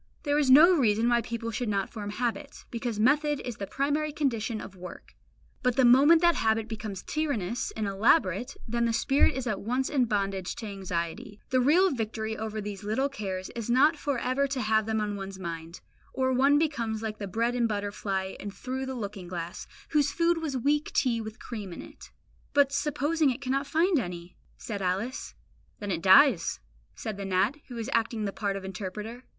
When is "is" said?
0.39-0.49, 3.45-3.57, 9.35-9.45, 13.51-13.69, 27.77-27.87